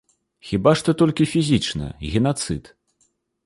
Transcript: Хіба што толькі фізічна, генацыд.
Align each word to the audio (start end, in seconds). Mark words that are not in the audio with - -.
Хіба 0.51 0.73
што 0.79 0.95
толькі 1.03 1.29
фізічна, 1.33 1.93
генацыд. 2.17 2.63